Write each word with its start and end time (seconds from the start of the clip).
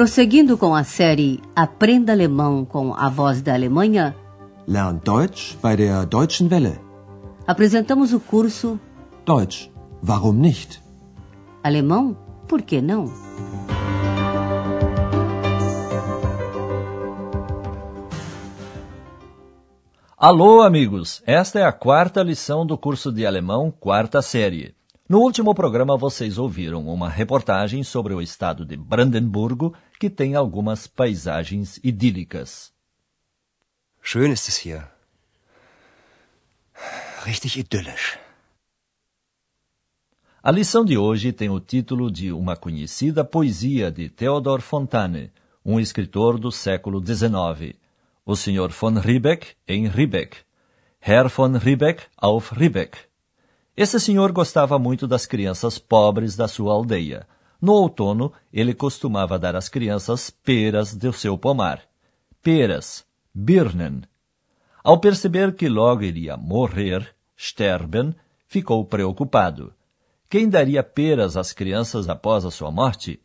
Prosseguindo 0.00 0.56
com 0.56 0.74
a 0.74 0.82
série 0.82 1.42
Aprenda 1.54 2.14
Alemão 2.14 2.64
com 2.64 2.94
a 2.94 3.10
Voz 3.10 3.42
da 3.42 3.52
Alemanha, 3.52 4.16
Lernt 4.66 5.04
Deutsch 5.04 5.58
bei 5.62 5.76
der 5.76 6.06
Deutschen 6.06 6.48
Welle. 6.48 6.80
apresentamos 7.46 8.14
o 8.14 8.18
curso 8.18 8.80
Deutsch, 9.26 9.70
warum 10.02 10.32
nicht? 10.32 10.82
Alemão, 11.62 12.16
por 12.48 12.62
que 12.62 12.80
não? 12.80 13.12
Alô, 20.16 20.62
amigos! 20.62 21.22
Esta 21.26 21.58
é 21.58 21.64
a 21.64 21.72
quarta 21.72 22.22
lição 22.22 22.64
do 22.64 22.78
curso 22.78 23.12
de 23.12 23.26
alemão, 23.26 23.70
quarta 23.70 24.22
série. 24.22 24.74
No 25.10 25.18
último 25.18 25.52
programa, 25.56 25.96
vocês 25.96 26.38
ouviram 26.38 26.86
uma 26.86 27.08
reportagem 27.08 27.82
sobre 27.82 28.14
o 28.14 28.22
estado 28.22 28.64
de 28.64 28.76
Brandenburgo, 28.76 29.74
que 29.98 30.08
tem 30.08 30.36
algumas 30.36 30.86
paisagens 30.86 31.80
idílicas. 31.82 32.72
Schön 34.00 34.30
ist 34.30 34.48
es 34.48 34.64
hier. 34.64 34.86
Richtig 37.26 37.58
idyllisch. 37.58 38.20
A 40.40 40.52
lição 40.52 40.84
de 40.84 40.96
hoje 40.96 41.32
tem 41.32 41.50
o 41.50 41.58
título 41.58 42.08
de 42.08 42.30
uma 42.30 42.54
conhecida 42.54 43.24
poesia 43.24 43.90
de 43.90 44.08
Theodor 44.08 44.60
Fontane, 44.60 45.32
um 45.64 45.80
escritor 45.80 46.38
do 46.38 46.52
século 46.52 47.04
XIX. 47.04 47.76
O 48.24 48.36
Sr. 48.36 48.70
von 48.70 49.00
Riebeck 49.00 49.56
em 49.66 49.88
Riebeck. 49.88 50.36
Herr 51.00 51.28
von 51.28 51.56
Riebeck 51.56 52.04
auf 52.16 52.52
Riebeck. 52.52 53.09
Esse 53.80 53.98
senhor 53.98 54.30
gostava 54.30 54.78
muito 54.78 55.06
das 55.06 55.24
crianças 55.24 55.78
pobres 55.78 56.36
da 56.36 56.46
sua 56.46 56.70
aldeia. 56.70 57.26
No 57.58 57.72
outono, 57.72 58.30
ele 58.52 58.74
costumava 58.74 59.38
dar 59.38 59.56
às 59.56 59.70
crianças 59.70 60.28
peras 60.28 60.94
do 60.94 61.10
seu 61.14 61.38
pomar. 61.38 61.80
Peras, 62.42 63.06
Birnen. 63.32 64.02
Ao 64.84 65.00
perceber 65.00 65.54
que 65.54 65.66
logo 65.66 66.02
iria 66.02 66.36
morrer, 66.36 67.16
sterben, 67.34 68.14
ficou 68.46 68.84
preocupado. 68.84 69.72
Quem 70.28 70.46
daria 70.46 70.82
peras 70.82 71.38
às 71.38 71.50
crianças 71.50 72.06
após 72.06 72.44
a 72.44 72.50
sua 72.50 72.70
morte? 72.70 73.18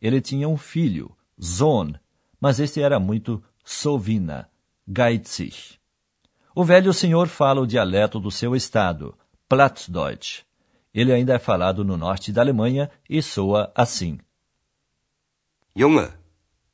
Ele 0.00 0.20
tinha 0.20 0.48
um 0.48 0.56
filho, 0.56 1.16
Sohn, 1.36 1.94
mas 2.40 2.60
este 2.60 2.80
era 2.80 3.00
muito 3.00 3.42
sovina, 3.64 4.48
geizig. 4.86 5.80
O 6.54 6.62
velho 6.62 6.92
senhor 6.92 7.26
fala 7.26 7.60
o 7.60 7.66
dialeto 7.66 8.20
do 8.20 8.30
seu 8.30 8.54
estado, 8.54 9.16
Plattdeutsch. 9.48 10.44
Ele 10.92 11.12
ainda 11.12 11.34
é 11.34 11.38
falado 11.38 11.84
no 11.84 11.96
norte 11.96 12.32
da 12.32 12.40
Alemanha 12.40 12.90
e 13.08 13.22
soa 13.22 13.72
assim. 13.74 14.18
Junge, 15.74 16.12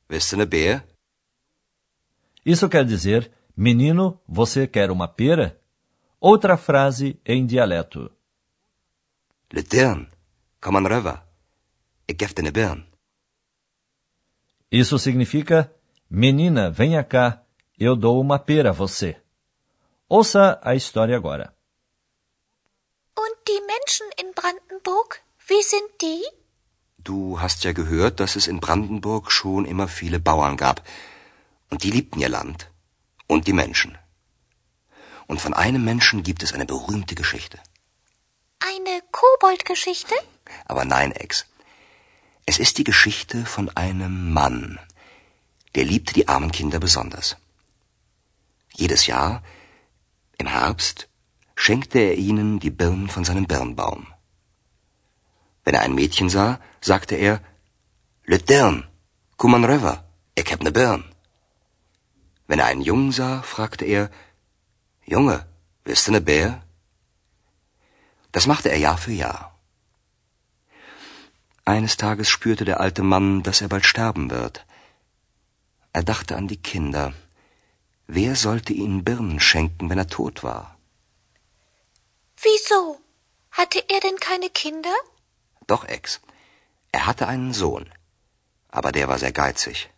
willst 0.09 0.31
du 0.31 0.37
ne 0.37 0.47
Beer? 0.47 0.85
Isso 2.45 2.69
quer 2.69 2.85
dizer, 2.85 3.33
menino, 3.57 4.21
você 4.27 4.67
quer 4.67 4.91
uma 4.91 5.09
pera? 5.09 5.61
Outra 6.21 6.57
frase 6.57 7.21
em 7.27 7.45
dialeto. 7.45 8.11
Litern, 9.53 10.09
komm 10.61 10.77
an 10.77 10.87
röver. 10.87 11.23
Ik 12.09 12.19
gef 12.19 12.35
dir 12.35 12.43
ne 12.43 12.51
Birn. 12.51 12.87
Isso 14.71 14.99
significa, 14.99 15.71
menina, 16.09 16.71
venha 16.71 17.05
cá, 17.05 17.45
eu 17.79 17.95
dou 17.95 18.21
uma 18.21 18.39
pera 18.39 18.71
a 18.71 18.73
você. 18.73 19.21
Ouça 20.09 20.59
a 20.63 20.75
história 20.75 21.17
agora. 21.17 21.55
Und 23.15 23.35
die 23.49 23.61
Menschen 23.67 24.07
in 24.21 24.33
Brandenburg, 24.35 25.23
wie 25.47 25.63
sind 25.63 25.91
die? 26.01 26.23
Du 26.99 27.41
hast 27.41 27.65
ja 27.65 27.73
gehört, 27.73 28.21
dass 28.21 28.37
es 28.37 28.47
in 28.47 28.61
Brandenburg 28.61 29.33
schon 29.33 29.65
immer 29.65 29.89
viele 29.89 30.21
Bauern 30.21 30.57
gab. 30.57 30.87
Und 31.71 31.83
die 31.83 31.91
liebten 31.91 32.21
ihr 32.21 32.29
Land. 32.29 32.71
Und 33.27 33.47
die 33.47 33.53
Menschen. 33.53 33.99
Und 35.27 35.41
von 35.41 35.55
einem 35.55 35.85
Menschen 35.85 36.23
gibt 36.23 36.43
es 36.43 36.53
eine 36.53 36.67
berühmte 36.67 37.15
Geschichte. 37.15 37.59
Eine 38.61 39.03
Koboldgeschichte? 39.11 40.15
Aber 40.67 40.85
nein, 40.85 41.13
Ex. 41.13 41.47
Es 42.47 42.59
ist 42.59 42.79
die 42.79 42.85
Geschichte 42.85 43.47
von 43.47 43.69
einem 43.77 44.33
Mann. 44.33 44.79
Der 45.75 45.85
liebte 45.85 46.13
die 46.13 46.29
armen 46.29 46.53
Kinder 46.53 46.79
besonders. 46.79 47.37
Jedes 48.75 49.07
Jahr, 49.07 49.43
im 50.39 50.47
Herbst, 50.47 51.09
schenkte 51.55 51.99
er 51.99 52.17
ihnen 52.17 52.59
die 52.59 52.71
Birnen 52.71 53.09
von 53.09 53.25
seinem 53.25 53.47
Birnbaum. 53.47 54.07
Wenn 55.65 55.75
er 55.75 55.83
ein 55.83 55.95
Mädchen 55.95 56.29
sah, 56.29 56.61
sagte 56.81 57.15
er, 57.15 57.41
Le 58.25 58.39
Dirn, 58.39 58.87
komm 59.37 59.55
an 59.55 59.65
röver, 59.65 60.05
ich 60.35 60.51
hab 60.53 60.63
ne 60.63 60.73
Birn. 60.73 61.05
Wenn 62.47 62.59
er 62.59 62.67
einen 62.67 62.83
Jungen 62.83 63.13
sah, 63.13 63.43
fragte 63.43 63.85
er, 63.85 64.11
Junge, 65.05 65.47
willst 65.85 66.07
du 66.07 66.13
ne 66.13 66.21
Bär? 66.21 66.63
Das 68.33 68.47
machte 68.47 68.71
er 68.71 68.79
Jahr 68.79 68.99
für 68.99 69.13
Jahr. 69.13 69.59
Eines 71.65 71.97
Tages 71.97 72.29
spürte 72.29 72.65
der 72.65 72.81
alte 72.81 73.03
Mann, 73.03 73.43
dass 73.43 73.61
er 73.61 73.69
bald 73.69 73.87
sterben 73.87 74.31
wird. 74.31 74.67
Er 75.93 76.03
dachte 76.03 76.37
an 76.37 76.49
die 76.49 76.57
Kinder. 76.57 77.13
Wer 78.07 78.35
sollte 78.37 78.73
ihnen 78.73 79.05
Birnen 79.05 79.39
schenken, 79.39 79.89
wenn 79.89 79.99
er 79.99 80.09
tot 80.09 80.43
war? 80.43 80.77
Wieso? 82.43 83.01
Hatte 83.51 83.81
er 83.89 84.01
denn 84.01 84.19
keine 84.29 84.51
Kinder? 84.51 84.95
Doch, 85.67 85.85
Ex. 85.85 86.21
Er 86.91 87.07
hatte 87.07 87.27
einen 87.29 87.53
Sohn. 87.53 87.87
Aber 88.69 88.91
der 88.93 89.07
war 89.09 89.19
sehr 89.19 89.33
geizig. 89.33 89.91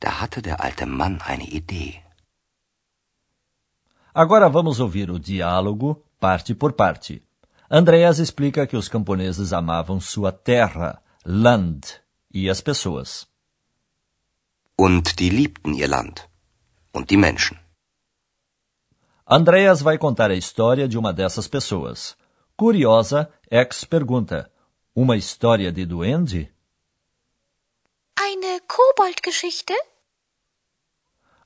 Da 0.00 0.20
hatte 0.20 0.40
der 0.42 0.60
alte 0.60 0.86
Mann 0.86 1.20
eine 1.20 1.48
Idee. 1.60 2.02
Agora 4.14 4.48
vamos 4.48 4.80
ouvir 4.80 5.10
o 5.10 5.18
diálogo, 5.18 6.02
parte 6.18 6.54
por 6.54 6.72
parte. 6.72 7.22
Andreas 7.68 8.18
explica 8.18 8.66
que 8.66 8.76
os 8.76 8.88
camponeses 8.88 9.52
amavam 9.52 10.00
sua 10.00 10.32
terra, 10.32 11.02
Land, 11.24 12.00
e 12.32 12.48
as 12.48 12.60
pessoas. 12.62 13.26
Und 14.76 15.18
die 15.18 15.30
liebten 15.30 15.74
ihr 15.74 15.88
Land. 15.88 16.28
Und 16.92 17.10
die 17.10 17.16
Menschen. 17.16 17.58
Andreas 19.28 19.82
vai 19.82 19.98
contar 19.98 20.30
a 20.30 20.36
história 20.36 20.86
de 20.86 20.96
uma 20.96 21.12
dessas 21.12 21.48
pessoas. 21.48 22.16
Curiosa, 22.56 23.28
Ex 23.50 23.84
pergunta: 23.84 24.48
Uma 24.94 25.16
história 25.16 25.72
de 25.72 25.84
duende? 25.84 26.48
Eine 28.16 28.60
Koboldgeschichte? 28.60 29.74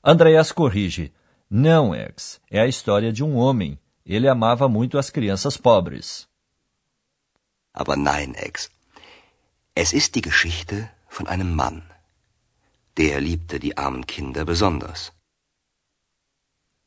Andreas 0.03 0.51
corrige: 0.51 1.11
Não, 1.49 1.95
Ex. 1.95 2.39
É 2.51 2.61
a 2.61 2.67
história 2.67 3.11
de 3.11 3.23
um 3.23 3.35
homem. 3.35 3.79
Ele 4.05 4.27
amava 4.27 4.69
muito 4.69 4.99
as 4.99 5.09
crianças 5.09 5.57
pobres. 5.57 6.27
Aber 7.73 7.97
nein, 7.97 8.35
Ex. 8.37 8.69
Es 9.75 9.91
ist 9.91 10.13
die 10.13 10.21
Geschichte 10.21 10.87
von 11.09 11.25
einem 11.25 11.55
Mann. 11.55 11.81
Der 12.95 13.19
liebte 13.19 13.57
die 13.57 13.75
armen 13.75 14.05
Kinder 14.05 14.45
besonders. 14.45 15.11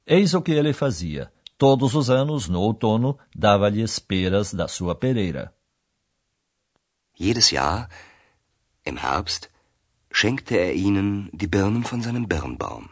Eis 0.06 0.34
o 0.34 0.42
que 0.42 0.52
ele 0.52 0.72
fazia. 0.72 1.32
Todos 1.56 1.94
os 1.94 2.10
anos, 2.10 2.48
no 2.48 2.60
outono, 2.60 3.18
dava-lhes 3.34 3.98
peras 3.98 4.52
da 4.52 4.68
sua 4.68 4.94
pereira. 4.94 5.54
Jedes 7.14 7.50
Jahr, 7.50 7.88
im 8.84 8.98
Herbst, 8.98 9.48
schenkte 10.10 10.58
er 10.58 10.74
ihnen 10.74 11.30
die 11.32 11.46
Birnen 11.46 11.82
von 11.82 12.02
seinem 12.02 12.26
Birnbaum. 12.26 12.88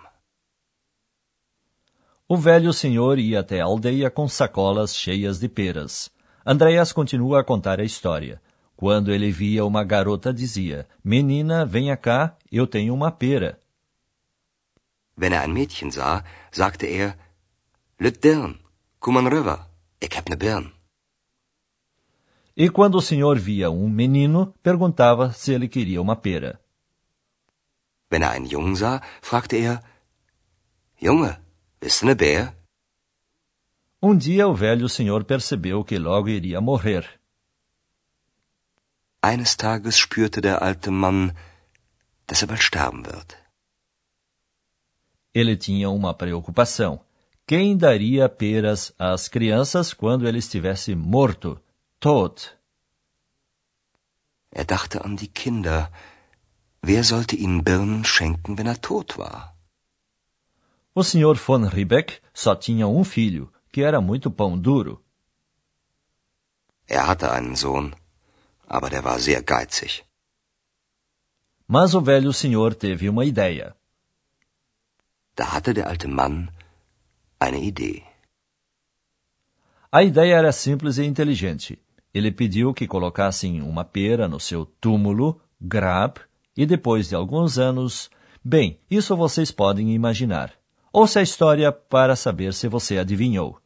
O 2.27 2.37
velho 2.37 2.73
senhor 2.73 3.19
ia 3.19 3.41
até 3.41 3.61
a 3.61 3.65
aldeia 3.65 4.11
com 4.11 4.27
sacolas 4.27 4.97
cheias 4.97 5.39
de 5.39 5.49
peras. 5.49 6.11
Andreas 6.47 6.93
continua 6.93 7.41
a 7.41 7.45
contar 7.45 7.79
a 7.79 7.85
história. 7.85 8.41
Quando 8.75 9.13
ele 9.13 9.31
via 9.31 9.65
uma 9.65 9.85
garota, 9.85 10.33
dizia: 10.33 10.89
Menina, 11.05 11.67
venha 11.67 11.97
cá, 11.97 12.37
eu 12.51 12.67
tenho 12.67 12.95
uma 12.95 13.13
pera. 13.13 13.62
Wenn 15.17 15.33
er 15.33 15.43
ein 15.43 15.53
Mädchen 15.53 15.91
sah, 15.91 16.25
sagte 16.51 16.87
er, 16.87 17.17
Lüt 17.99 18.25
Dirn, 18.25 18.59
komm 19.01 19.17
an 19.17 19.27
röver, 19.27 19.69
ich 20.01 20.17
hab 20.17 20.29
ne 20.29 20.37
Birn. 20.37 20.73
E 22.57 22.69
quando 22.69 22.97
o 22.97 23.03
senhor 23.03 23.39
via 23.39 23.71
um 23.71 23.89
menino, 23.89 24.55
perguntava 24.63 25.33
se 25.33 25.53
ele 25.53 25.69
queria 25.69 26.01
uma 26.03 26.17
pera. 26.17 26.61
Wenn 28.11 28.23
er 28.23 28.33
einen 28.33 28.47
Jungen 28.47 28.77
sah, 28.77 29.01
fragte 29.23 29.57
er, 29.57 29.83
Junge, 30.99 31.41
bist 31.81 32.03
du 32.03 32.07
ne 32.07 32.15
Bär? 32.15 32.55
Um 34.01 34.17
dia 34.17 34.47
o 34.49 34.55
velho 34.55 34.89
senhor 34.89 35.25
percebeu 35.25 35.83
que 35.85 35.99
logo 35.99 36.29
iria 36.29 36.61
morrer. 36.61 37.05
Eines 39.23 39.57
Tages 39.57 39.97
spürte 39.97 40.41
der 40.41 40.61
alte 40.61 40.91
Mann, 40.91 41.33
dass 42.27 42.43
er 42.43 42.49
bald 42.49 42.63
sterben 42.63 43.07
wird. 43.07 43.42
Ele 45.35 45.57
tinha 45.57 45.89
uma 45.91 46.13
preocupação. 46.13 47.01
Quem 47.47 47.77
daria 47.77 48.29
peras 48.29 48.93
às 48.99 49.29
crianças 49.29 49.93
quando 49.93 50.29
ele 50.29 50.39
estivesse 50.39 50.95
morto, 50.95 51.61
tot? 51.99 52.51
Er 54.51 54.65
dachte 54.65 54.99
an 54.99 55.15
die 55.17 55.29
Kinder. 55.29 55.91
Wer 56.83 57.05
sollte 57.05 57.37
ihnen 57.37 57.63
Birnen 57.63 58.05
schenken, 58.05 58.57
wenn 58.57 58.67
er 58.67 58.81
tot 58.81 59.17
war? 59.17 59.57
O 60.95 61.03
Sr. 61.03 61.37
von 61.37 61.65
Riebeck 61.65 62.21
só 62.35 62.55
tinha 62.55 62.87
um 62.87 63.03
filho, 63.03 63.51
que 63.73 63.83
era 63.83 64.01
muito 64.01 64.31
pão 64.31 64.59
duro. 64.59 65.03
Er 66.87 67.07
hatte 67.07 67.31
einen 67.31 67.57
Sohn, 67.57 67.95
aber 68.67 68.91
der 68.91 69.03
war 69.03 69.19
sehr 69.19 69.43
geizig. 69.43 70.05
Mas 71.67 71.95
o 71.95 72.01
velho 72.03 72.33
senhor 72.33 72.75
teve 72.75 73.09
uma 73.09 73.25
ideia. 73.25 73.75
Da 75.43 75.55
hatte 75.55 75.75
der 75.75 75.89
alte 75.89 76.07
Mann 76.07 76.53
eine 77.41 77.59
Idee. 77.59 78.05
A 79.91 80.01
ideia 80.05 80.37
era 80.37 80.53
simples 80.53 80.99
e 80.99 81.05
inteligente. 81.05 81.81
Ele 82.15 82.31
pediu 82.31 82.73
que 82.73 82.87
colocassem 82.87 83.61
uma 83.61 83.85
pera 83.85 84.29
no 84.29 84.39
seu 84.39 84.65
túmulo, 84.65 85.41
Grab, 85.61 86.21
e 86.57 86.65
depois 86.65 87.09
de 87.09 87.17
alguns 87.17 87.59
anos. 87.59 88.09
Bem, 88.45 88.79
isso 88.89 89.17
vocês 89.17 89.51
podem 89.51 89.93
imaginar. 89.93 90.53
Ouça 90.93 91.19
a 91.19 91.25
história 91.25 91.73
para 91.73 92.15
saber 92.15 92.55
se 92.55 92.69
você 92.69 92.99
adivinhou. 92.99 93.59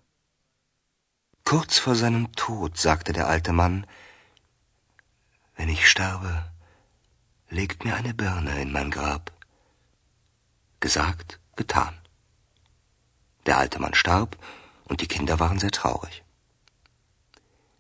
Kurz 1.45 1.79
vor 1.79 1.95
seinem 1.95 2.25
Tod 2.25 2.81
sagte 2.81 3.13
der 3.13 3.29
alte 3.29 3.53
Mann, 3.53 3.87
wenn 5.59 5.69
ich 5.69 5.87
sterbe, 5.87 6.33
legt 7.51 7.85
mir 7.85 7.95
eine 7.97 8.15
Birne 8.15 8.63
in 8.63 8.73
mein 8.73 8.91
Grab. 8.91 9.31
Gesagt, 10.81 11.39
getan. 11.57 11.95
Der 13.47 13.59
alte 13.59 13.79
Mann 13.79 13.95
starb 13.95 14.37
und 14.85 15.01
die 15.01 15.09
Kinder 15.09 15.41
waren 15.41 15.59
sehr 15.59 15.71
traurig. 15.71 16.23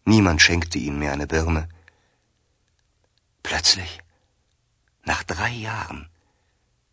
Niemand 0.04 0.40
schenkte 0.40 0.78
ihnen 0.78 0.98
mehr 0.98 1.12
eine 1.12 1.26
Birne. 1.26 1.68
Plötzlich, 3.42 4.00
nach 5.04 5.22
drei 5.24 5.50
Jahren, 5.50 6.08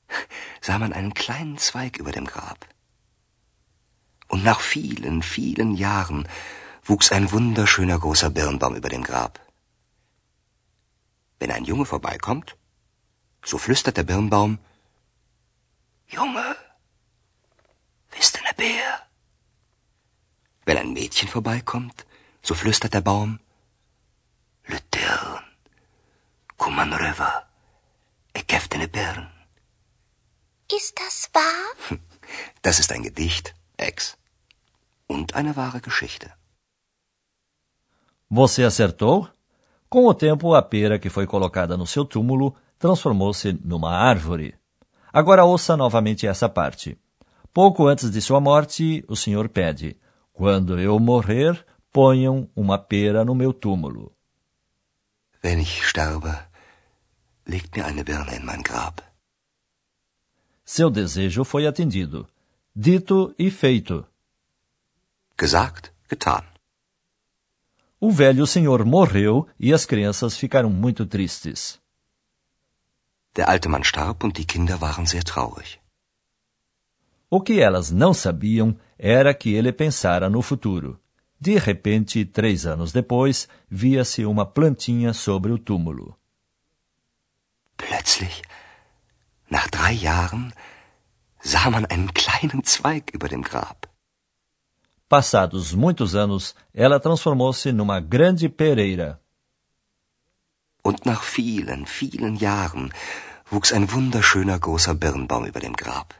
sah 0.61 0.79
man 0.79 0.93
einen 0.93 1.13
kleinen 1.13 1.57
Zweig 1.57 1.97
über 1.97 2.11
dem 2.11 2.25
Grab. 2.25 2.67
Und 4.27 4.43
nach 4.43 4.61
vielen, 4.61 5.21
vielen 5.21 5.75
Jahren 5.75 6.27
wuchs 6.83 7.11
ein 7.11 7.31
wunderschöner 7.31 7.99
großer 7.99 8.31
Birnbaum 8.31 8.75
über 8.75 8.89
dem 8.89 9.03
Grab. 9.03 9.39
Wenn 11.39 11.51
ein 11.51 11.65
Junge 11.65 11.85
vorbeikommt, 11.85 12.57
so 13.43 13.57
flüstert 13.57 13.97
der 13.97 14.03
Birnbaum, 14.03 14.57
Junge, 16.07 16.55
Bär? 18.63 18.91
Wenn 20.65 20.77
ein 20.81 20.93
Mädchen 20.93 21.27
vorbeikommt, 21.35 21.97
so 22.47 22.53
flüstert 22.61 22.93
der 22.93 23.05
Baum, 23.09 23.31
Le 24.71 24.79
Tern, 24.93 25.43
Kuman 26.61 26.93
River, 26.93 27.33
ich 28.37 28.45
gäfte 28.47 28.77
ne 28.77 28.87
Bären. 28.87 29.27
Ist 30.77 30.93
das 31.01 31.17
wahr? 31.37 31.65
Das 32.65 32.79
ist 32.79 32.91
ein 32.93 33.03
Gedicht, 33.03 33.53
Ex. 33.75 34.17
Und 35.07 35.35
eine 35.35 35.53
wahre 35.57 35.81
Geschichte. 35.81 36.27
Você 38.29 38.63
acertou? 38.63 39.27
Com 39.89 40.05
o 40.07 40.13
tempo, 40.13 40.55
a 40.55 40.61
pera 40.61 40.97
que 40.97 41.09
foi 41.09 41.27
colocada 41.27 41.75
no 41.75 41.85
seu 41.85 42.05
túmulo 42.05 42.55
transformou-se 42.79 43.51
numa 43.71 43.91
árvore. 44.11 44.57
Agora 45.11 45.43
ouça 45.43 45.75
novamente 45.75 46.25
essa 46.25 46.47
parte. 46.47 46.97
Pouco 47.53 47.87
antes 47.87 48.09
de 48.09 48.19
sua 48.19 48.41
morte, 48.41 49.05
o 49.07 49.15
Senhor 49.15 49.47
pede: 49.47 49.95
Quando 50.33 50.79
eu 50.79 50.99
morrer, 50.99 51.63
ponham 51.91 52.49
uma 52.55 52.79
pera 52.79 53.23
no 53.23 53.35
meu 53.35 53.53
túmulo. 53.53 54.11
Wenn 55.43 55.59
ich 55.59 55.85
sterbe, 55.85 56.33
legt 57.45 57.75
mir 57.75 57.85
eine 57.85 58.03
Birne 58.03 58.35
in 58.35 58.45
mein 58.45 58.63
Grab. 58.63 59.03
Seu 60.65 60.89
desejo 60.89 61.43
foi 61.43 61.67
atendido. 61.67 62.27
Dito 62.75 63.35
e 63.37 63.51
feito. 63.51 64.07
Gesagt, 65.37 65.91
getan. 66.09 66.43
O 67.99 68.09
velho 68.09 68.47
senhor 68.47 68.83
morreu 68.83 69.47
e 69.59 69.71
as 69.71 69.85
crianças 69.85 70.35
ficaram 70.35 70.71
muito 70.71 71.05
tristes. 71.05 71.79
Der 73.35 73.47
alte 73.47 73.69
Mann 73.69 73.83
starb 73.83 74.23
und 74.23 74.37
die 74.37 74.45
Kinder 74.45 74.81
waren 74.81 75.05
sehr 75.05 75.23
traurig. 75.23 75.82
O 77.35 77.41
que 77.41 77.59
elas 77.59 77.89
não 77.89 78.13
sabiam 78.13 78.77
era 78.95 79.33
que 79.33 79.55
ele 79.55 79.73
pensara 79.73 80.29
no 80.29 80.43
futuro. 80.43 80.99
De 81.39 81.57
repente, 81.57 82.23
três 82.23 82.67
anos 82.67 82.91
depois, 82.91 83.49
via-se 83.67 84.23
uma 84.23 84.45
plantinha 84.45 85.13
sobre 85.15 85.51
o 85.51 85.57
túmulo. 85.57 86.15
Plötzlich, 87.75 88.43
nach 89.49 89.67
drei 89.67 89.93
Jahren, 89.93 90.53
sah 91.41 91.71
man 91.71 91.87
einen 91.89 92.13
kleinen 92.13 92.63
Zweig 92.63 93.11
über 93.15 93.27
dem 93.27 93.41
Grab. 93.41 93.87
Passados 95.09 95.73
muitos 95.73 96.13
anos, 96.13 96.53
ela 96.71 96.99
transformou-se 96.99 97.71
numa 97.71 97.99
grande 97.99 98.47
pereira. 98.47 99.19
Und 100.83 101.03
nach 101.07 101.23
vielen, 101.23 101.87
vielen 101.87 102.35
Jahren 102.35 102.93
wuchs 103.49 103.73
ein 103.73 103.91
wunderschöner 103.91 104.59
großer 104.59 104.93
Birnbaum 104.93 105.47
über 105.47 105.59
dem 105.59 105.73
Grab. 105.73 106.13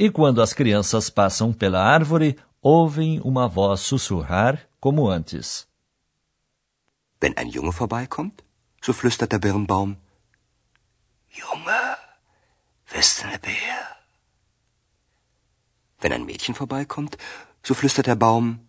E 0.00 0.10
quando 0.10 0.40
as 0.40 0.52
crianças 0.52 1.10
passam 1.10 1.52
pela 1.52 1.82
árvore, 1.82 2.38
ouvem 2.62 3.20
uma 3.24 3.48
voz 3.48 3.80
sussurrar 3.80 4.68
como 4.78 5.08
antes. 5.08 5.66
Wenn 7.20 7.34
ein 7.36 7.50
Junge 7.50 7.72
vorbeikommt, 7.72 8.44
so 8.80 8.92
flüstert 8.92 9.32
der 9.32 9.40
Birnbaum, 9.40 9.96
Junge, 11.30 11.96
bist 12.92 13.22
du 13.22 13.26
ne 13.26 13.38
Bär? 13.40 13.96
Wenn 16.00 16.12
ein 16.12 16.24
Mädchen 16.24 16.54
vorbeikommt, 16.54 17.18
so 17.64 17.74
flüstert 17.74 18.06
der 18.06 18.14
Baum, 18.14 18.60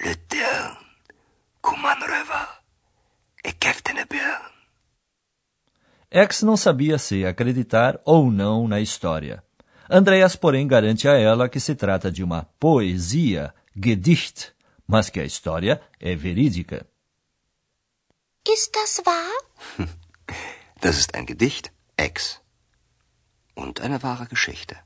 Le 0.00 0.16
Dirn, 0.16 0.76
Kuman 1.62 2.02
River, 2.02 2.48
ich 3.44 3.60
gäfte 3.60 3.94
ne 3.94 4.04
Birn. 4.04 4.50
X 6.10 6.42
não 6.42 6.56
sabia 6.56 6.98
se 6.98 7.24
acreditar 7.24 8.00
ou 8.04 8.32
não 8.32 8.66
na 8.66 8.80
história. 8.80 9.44
Andreas, 9.96 10.34
porém, 10.34 10.66
garante 10.66 11.06
a 11.06 11.12
ela 11.12 11.48
que 11.48 11.60
se 11.60 11.72
trata 11.72 12.10
de 12.10 12.24
uma 12.24 12.48
poesia, 12.58 13.54
Gedicht, 13.80 14.52
mas 14.88 15.08
que 15.08 15.20
a 15.20 15.24
história 15.24 15.80
é 16.00 16.16
verídica. 16.16 16.84
Ist 18.44 18.72
das 18.74 19.00
wahr? 19.06 19.30
Das 20.80 20.98
ist 20.98 21.14
ein 21.14 21.26
Gedicht, 21.26 21.70
Ex. 21.96 22.40
Und 23.54 23.80
eine 23.80 24.02
wahre 24.02 24.26
Geschichte. 24.26 24.76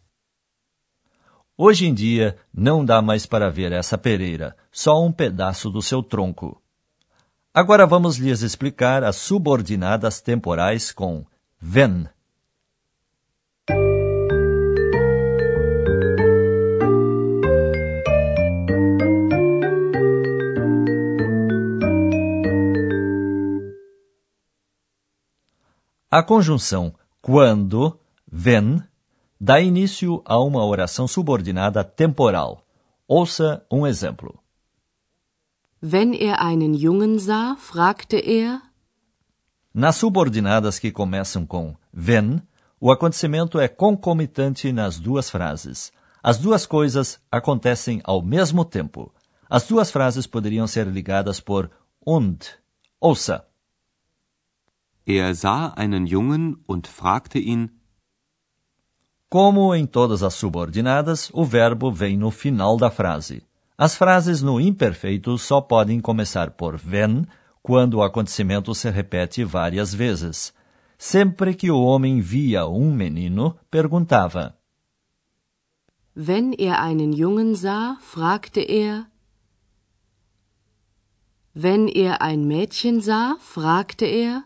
Hoje 1.57 1.87
em 1.87 1.95
dia, 1.95 2.38
não 2.53 2.85
dá 2.85 3.00
mais 3.00 3.25
para 3.25 3.50
ver 3.50 3.73
essa 3.73 3.97
pereira, 3.97 4.55
só 4.71 5.03
um 5.03 5.11
pedaço 5.11 5.71
do 5.71 5.81
seu 5.81 6.03
tronco. 6.03 6.62
Agora 7.55 7.87
vamos 7.87 8.19
lhes 8.19 8.43
explicar 8.43 9.03
as 9.03 9.17
subordinadas 9.17 10.21
temporais 10.21 10.93
com 10.93 11.25
wenn. 11.62 12.11
A 26.11 26.23
conjunção 26.23 26.95
quando, 27.21 28.00
wenn, 28.27 28.83
dá 29.38 29.61
início 29.61 30.23
a 30.25 30.38
uma 30.41 30.65
oração 30.65 31.07
subordinada 31.07 31.85
temporal. 31.85 32.65
Ouça 33.07 33.62
um 33.71 33.87
exemplo. 33.87 34.38
Wenn 35.83 36.15
er 36.15 36.41
einen 36.41 36.75
Jungen 36.75 37.19
sah, 37.19 37.57
fragte 37.57 38.17
er, 38.17 38.62
Nas 39.75 39.97
subordinadas 39.97 40.79
que 40.79 40.91
começam 40.91 41.45
com 41.45 41.77
wenn, 41.93 42.41
o 42.81 42.91
acontecimento 42.91 43.61
é 43.61 43.69
concomitante 43.69 44.73
nas 44.73 44.99
duas 44.99 45.29
frases. 45.29 45.93
As 46.23 46.38
duas 46.38 46.65
coisas 46.65 47.21
acontecem 47.31 48.00
ao 48.03 48.23
mesmo 48.23 48.65
tempo. 48.65 49.12
As 49.49 49.67
duas 49.67 49.91
frases 49.91 50.27
poderiam 50.27 50.67
ser 50.67 50.87
ligadas 50.87 51.38
por 51.38 51.71
und. 52.05 52.59
Ouça. 52.99 53.48
Er 55.11 55.35
sah 55.35 55.73
einen 55.75 56.07
Jungen 56.07 56.62
und 56.67 56.87
fragte 56.87 57.38
ihn, 57.38 57.71
Como 59.31 59.75
em 59.75 59.87
todas 59.87 60.23
as 60.23 60.35
subordinadas, 60.35 61.31
o 61.33 61.45
verbo 61.45 61.91
vem 61.91 62.19
no 62.19 62.31
final 62.31 62.77
da 62.77 62.91
frase. 62.91 63.43
As 63.79 63.97
frases 63.97 64.43
no 64.43 64.61
imperfeito 64.61 65.38
só 65.38 65.62
podem 65.62 65.99
começar 66.00 66.50
por 66.50 66.79
wenn 66.85 67.27
quando 67.62 67.95
o 67.95 68.03
acontecimento 68.03 68.75
se 68.75 68.91
repete 68.91 69.45
várias 69.45 69.95
vezes. 69.95 70.53
Sempre 70.99 71.55
que 71.55 71.71
o 71.71 71.81
homem 71.81 72.21
via 72.21 72.67
um 72.67 72.93
menino, 72.93 73.57
perguntava: 73.71 74.59
wenn 76.15 76.53
er 76.53 76.83
einen 76.83 77.12
Jungen 77.12 77.55
sah, 77.55 77.97
fragte 78.00 78.61
er, 78.61 79.07
wenn 81.55 81.87
er 81.87 82.21
ein 82.23 82.45
Mädchen 82.45 83.00
sah, 83.00 83.37
fragte 83.38 84.05
er, 84.05 84.43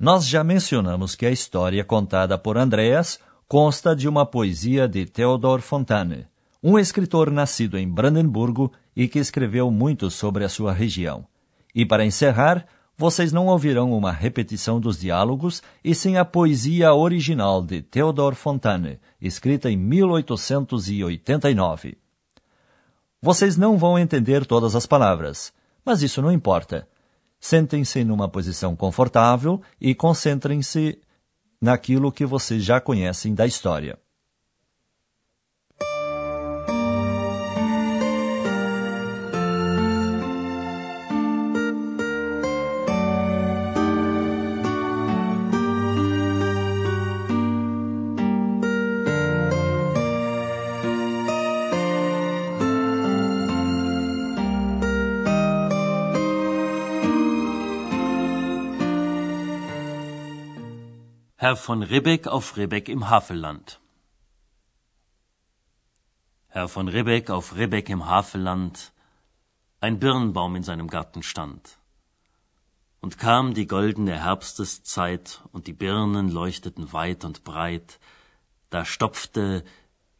Nós 0.00 0.28
já 0.28 0.44
mencionamos 0.44 1.16
que 1.16 1.26
a 1.26 1.30
história 1.30 1.82
contada 1.82 2.38
por 2.38 2.56
Andreas 2.56 3.18
consta 3.48 3.96
de 3.96 4.08
uma 4.08 4.24
poesia 4.24 4.86
de 4.86 5.04
Theodor 5.04 5.60
Fontane, 5.60 6.24
um 6.62 6.78
escritor 6.78 7.32
nascido 7.32 7.76
em 7.76 7.90
Brandenburgo 7.90 8.70
e 8.94 9.08
que 9.08 9.18
escreveu 9.18 9.72
muito 9.72 10.08
sobre 10.08 10.44
a 10.44 10.48
sua 10.48 10.72
região. 10.72 11.26
E 11.74 11.84
para 11.84 12.06
encerrar, 12.06 12.64
vocês 12.96 13.32
não 13.32 13.48
ouvirão 13.48 13.92
uma 13.92 14.12
repetição 14.12 14.78
dos 14.78 15.00
diálogos, 15.00 15.64
e 15.82 15.96
sim 15.96 16.16
a 16.16 16.24
poesia 16.24 16.94
original 16.94 17.60
de 17.60 17.82
Theodor 17.82 18.36
Fontane, 18.36 19.00
escrita 19.20 19.68
em 19.68 19.76
1889. 19.76 21.98
Vocês 23.20 23.56
não 23.56 23.76
vão 23.76 23.98
entender 23.98 24.46
todas 24.46 24.76
as 24.76 24.86
palavras, 24.86 25.52
mas 25.84 26.02
isso 26.02 26.22
não 26.22 26.30
importa. 26.30 26.86
Sentem-se 27.40 28.04
numa 28.04 28.28
posição 28.28 28.74
confortável 28.74 29.60
e 29.80 29.94
concentrem-se 29.94 31.00
naquilo 31.60 32.12
que 32.12 32.26
vocês 32.26 32.62
já 32.62 32.80
conhecem 32.80 33.34
da 33.34 33.46
história. 33.46 33.98
Herr 61.40 61.54
von 61.54 61.84
Ribbeck 61.84 62.26
auf 62.26 62.56
Ribbeck 62.56 62.88
im 62.88 63.10
Havelland. 63.10 63.78
Herr 66.48 66.66
von 66.66 66.88
Ribbeck 66.88 67.30
auf 67.30 67.54
Ribbeck 67.54 67.88
im 67.90 68.06
Havelland, 68.06 68.90
ein 69.80 70.00
Birnbaum 70.00 70.56
in 70.56 70.64
seinem 70.64 70.88
Garten 70.88 71.22
stand. 71.22 71.78
Und 73.00 73.18
kam 73.18 73.54
die 73.54 73.68
goldene 73.68 74.20
Herbsteszeit, 74.20 75.40
und 75.52 75.68
die 75.68 75.72
Birnen 75.72 76.28
leuchteten 76.28 76.92
weit 76.92 77.24
und 77.24 77.44
breit, 77.44 78.00
da 78.70 78.84
stopfte, 78.84 79.64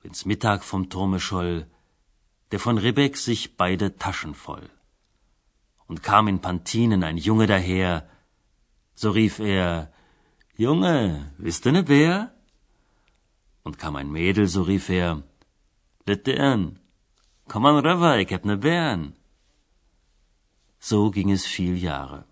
wenn's 0.02 0.24
Mittag 0.24 0.62
vom 0.62 0.88
Turme 0.88 1.18
scholl, 1.18 1.66
der 2.52 2.60
von 2.60 2.78
Ribbeck 2.78 3.16
sich 3.16 3.56
beide 3.56 3.96
Taschen 3.96 4.36
voll. 4.36 4.70
Und 5.88 6.04
kam 6.04 6.28
in 6.28 6.40
Pantinen 6.40 7.02
ein 7.02 7.16
Junge 7.16 7.48
daher, 7.48 8.08
so 8.94 9.10
rief 9.10 9.40
er, 9.40 9.92
Junge, 10.60 11.32
bist 11.38 11.66
du 11.66 11.70
ne 11.70 11.84
Bär? 11.84 12.32
Und 13.62 13.78
kam 13.78 13.94
ein 13.94 14.10
Mädel, 14.10 14.48
so 14.48 14.62
rief 14.62 14.88
er, 14.88 15.22
Litern, 16.04 16.80
komm 17.46 17.64
an 17.66 17.78
rüber, 17.86 18.18
ich 18.18 18.32
hab 18.32 18.44
ne 18.44 18.56
Bären. 18.56 19.14
So 20.80 21.12
ging 21.12 21.30
es 21.30 21.46
viel 21.46 21.76
Jahre, 21.78 22.24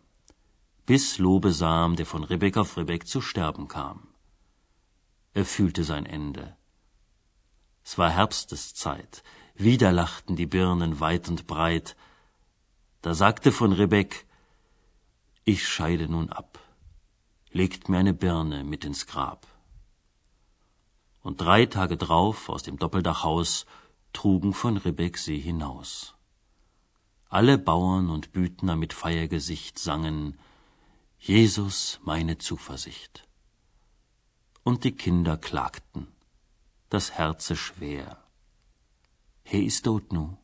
bis 0.86 1.18
Lobesam, 1.18 1.94
der 1.94 2.04
von 2.04 2.24
Ribbeck 2.24 2.56
auf 2.56 2.76
Ribbeck 2.76 3.06
zu 3.06 3.20
sterben 3.20 3.68
kam. 3.68 4.08
Er 5.32 5.44
fühlte 5.44 5.84
sein 5.84 6.04
Ende. 6.04 6.56
Es 7.84 7.96
war 7.96 8.10
Herbsteszeit, 8.10 9.22
wieder 9.54 9.92
lachten 9.92 10.34
die 10.34 10.46
Birnen 10.46 10.98
weit 10.98 11.28
und 11.28 11.46
breit. 11.46 11.94
Da 13.02 13.14
sagte 13.14 13.52
von 13.52 13.70
Ribbeck, 13.70 14.26
ich 15.44 15.68
scheide 15.68 16.08
nun 16.08 16.30
ab 16.30 16.65
legt 17.56 17.88
mir 17.88 17.98
eine 17.98 18.12
Birne 18.12 18.64
mit 18.64 18.84
ins 18.84 19.06
Grab. 19.06 19.46
Und 21.22 21.40
drei 21.40 21.64
Tage 21.64 21.96
drauf 21.96 22.50
aus 22.50 22.62
dem 22.62 22.76
Doppeldachhaus 22.78 23.64
trugen 24.12 24.52
von 24.52 24.76
Ribbeck 24.76 25.16
sie 25.16 25.38
hinaus. 25.38 26.14
Alle 27.28 27.56
Bauern 27.56 28.10
und 28.10 28.32
Büdner 28.32 28.76
mit 28.76 28.92
Feiergesicht 28.92 29.78
sangen 29.78 30.38
Jesus 31.18 31.98
meine 32.04 32.36
Zuversicht. 32.36 33.26
Und 34.62 34.84
die 34.84 34.96
Kinder 35.04 35.38
klagten, 35.38 36.08
das 36.90 37.12
Herze 37.12 37.56
schwer. 37.56 38.22
He 39.44 39.64
ist 39.64 39.84
tot 39.86 40.12
nu. 40.12 40.36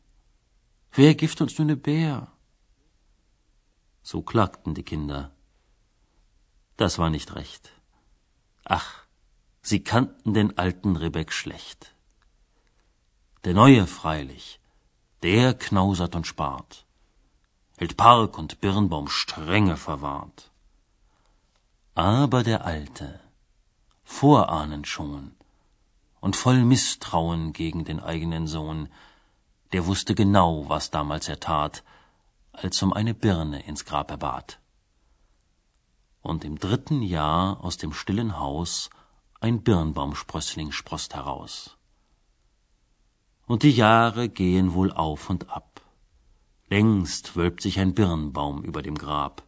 Wer 0.91 1.13
gift 1.13 1.41
uns 1.41 1.59
nu 1.59 1.65
ne 1.65 1.77
Bär? 1.77 2.31
So 4.01 4.23
klagten 4.23 4.73
die 4.73 4.87
Kinder 4.91 5.31
das 6.77 6.97
war 6.97 7.09
nicht 7.09 7.35
recht. 7.35 7.71
Ach, 8.65 9.03
sie 9.61 9.83
kannten 9.83 10.33
den 10.33 10.57
alten 10.57 10.95
Ribbeck 10.95 11.31
schlecht. 11.31 11.93
Der 13.43 13.53
Neue 13.53 13.87
freilich, 13.87 14.59
der 15.21 15.53
knausert 15.53 16.15
und 16.15 16.25
spart, 16.25 16.85
hält 17.77 17.97
Park 17.97 18.37
und 18.37 18.61
Birnbaum 18.61 19.07
strenge 19.07 19.77
verwahrt. 19.77 20.51
Aber 21.95 22.43
der 22.43 22.65
Alte, 22.65 23.19
vorahnend 24.03 24.87
schon 24.87 25.35
und 26.21 26.35
voll 26.35 26.63
Misstrauen 26.63 27.53
gegen 27.53 27.83
den 27.83 27.99
eigenen 27.99 28.47
Sohn, 28.47 28.89
der 29.73 29.85
wusste 29.85 30.15
genau, 30.15 30.69
was 30.69 30.89
damals 30.89 31.27
er 31.27 31.39
tat, 31.39 31.83
als 32.51 32.81
um 32.81 32.93
eine 32.93 33.13
Birne 33.13 33.63
ins 33.65 33.85
Grab 33.85 34.09
er 34.09 34.17
bat 34.17 34.62
und 36.23 36.45
im 36.45 36.57
dritten 36.57 37.03
Jahr 37.03 37.63
aus 37.63 37.77
dem 37.77 37.93
stillen 37.93 38.39
Haus 38.39 38.89
ein 39.41 39.61
Birnbaumsprössling 39.61 40.71
sproßt 40.71 41.13
heraus. 41.13 41.77
Und 43.45 43.63
die 43.63 43.71
Jahre 43.71 44.29
gehen 44.29 44.73
wohl 44.73 44.91
auf 44.91 45.29
und 45.29 45.49
ab. 45.49 45.81
Längst 46.69 47.35
wölbt 47.35 47.61
sich 47.61 47.77
ein 47.77 47.93
Birnbaum 47.93 48.63
über 48.63 48.81
dem 48.81 48.97
Grab. 48.97 49.43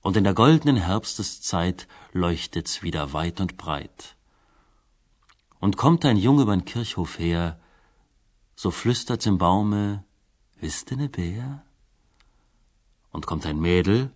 Und 0.00 0.16
in 0.16 0.22
der 0.22 0.34
goldenen 0.34 0.76
Herbsteszeit 0.76 1.88
leuchtet's 2.12 2.84
wieder 2.84 3.12
weit 3.12 3.40
und 3.40 3.56
breit. 3.56 4.14
Und 5.58 5.76
kommt 5.76 6.04
ein 6.04 6.16
Junge 6.16 6.42
übern 6.42 6.64
Kirchhof 6.64 7.18
her, 7.18 7.58
so 8.54 8.70
flüstert's 8.70 9.26
im 9.26 9.36
Baume, 9.36 10.04
wisst 10.60 10.92
ne 10.92 11.08
Bär? 11.08 11.64
Und 13.10 13.26
kommt 13.26 13.46
ein 13.46 13.58
Mädel, 13.58 14.12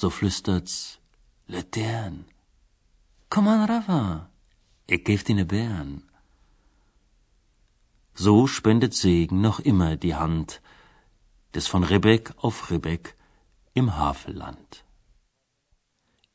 so 0.00 0.10
flüstert's 0.10 1.00
Latern. 1.48 2.24
Komm 3.30 3.48
an, 3.48 3.68
Rafa, 3.68 4.30
ich 4.86 5.02
geb 5.04 5.24
dir 5.24 5.34
ne 5.34 5.44
Bären. 5.44 5.92
So 8.14 8.46
spendet 8.46 8.94
Segen 8.94 9.40
noch 9.40 9.58
immer 9.70 9.96
die 9.96 10.14
Hand 10.14 10.60
des 11.54 11.66
von 11.66 11.82
Ribbeck 11.82 12.32
auf 12.36 12.70
Ribbeck 12.70 13.16
im 13.74 13.96
Havelland. 13.96 14.84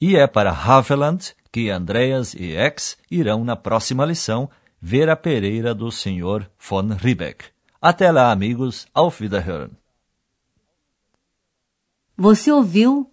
E 0.01 0.17
é 0.17 0.27
para 0.27 0.65
Havelland 0.65 1.33
que 1.53 1.71
Andreas 1.71 2.33
e 2.33 2.47
Ex 2.67 2.97
irão 3.09 3.45
na 3.45 3.55
próxima 3.55 4.05
lição 4.05 4.49
ver 4.81 5.09
a 5.09 5.15
pereira 5.15 5.73
do 5.73 5.89
Sr. 5.89 6.49
von 6.59 6.87
Ribbeck. 7.05 7.45
Até 7.81 8.11
lá, 8.11 8.29
amigos. 8.29 8.87
Auf 8.93 9.21
Wiederhören. 9.21 9.71
Você 12.17 12.51
ouviu 12.51 13.12